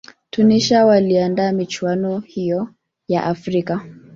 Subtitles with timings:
[0.29, 2.67] tunisia waliandaa michuano hiyo
[3.07, 3.85] ya afrika